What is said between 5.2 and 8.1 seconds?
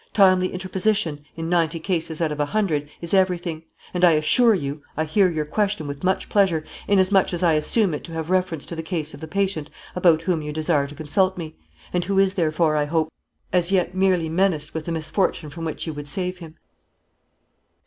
your question with much pleasure, inasmuch as I assume it